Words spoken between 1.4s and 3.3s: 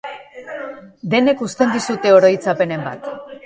uzten dizute oroitzapenen bat.